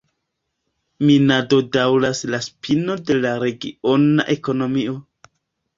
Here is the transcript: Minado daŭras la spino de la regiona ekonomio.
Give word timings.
Minado 1.09 1.59
daŭras 1.77 2.23
la 2.37 2.41
spino 2.47 2.97
de 3.11 3.19
la 3.21 3.35
regiona 3.47 4.29
ekonomio. 4.39 5.03